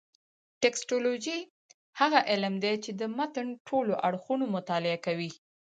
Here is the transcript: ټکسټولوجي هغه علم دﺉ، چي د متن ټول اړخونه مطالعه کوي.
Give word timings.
ټکسټولوجي 0.61 1.39
هغه 1.99 2.19
علم 2.31 2.53
دﺉ، 2.63 2.75
چي 2.83 2.91
د 3.01 3.03
متن 3.17 3.47
ټول 3.67 3.87
اړخونه 4.07 4.45
مطالعه 4.55 4.99
کوي. 5.05 5.31